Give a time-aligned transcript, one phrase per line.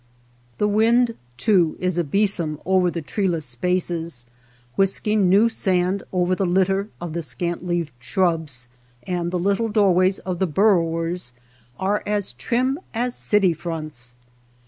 [0.57, 4.25] The wind, too, is a besom over the tree less spaces,
[4.75, 8.67] whisking new sand over the lit ter of the scant leaved shrubs,
[9.03, 11.33] and the little doorways of the burrowers
[11.79, 14.15] are as trim as city fronts.